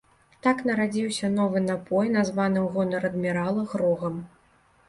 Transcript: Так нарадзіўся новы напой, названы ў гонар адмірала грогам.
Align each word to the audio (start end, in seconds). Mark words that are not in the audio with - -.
Так 0.45 0.61
нарадзіўся 0.69 1.29
новы 1.33 1.61
напой, 1.69 2.09
названы 2.17 2.59
ў 2.65 2.75
гонар 2.79 3.07
адмірала 3.11 3.67
грогам. 3.75 4.19